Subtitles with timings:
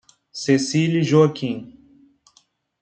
[0.31, 1.77] Cecília e Joaquim